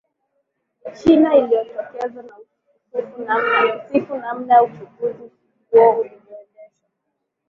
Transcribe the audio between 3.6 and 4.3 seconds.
kusifu